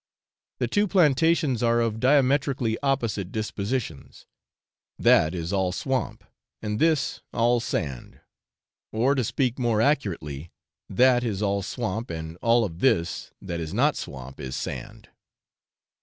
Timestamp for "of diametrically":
1.79-2.75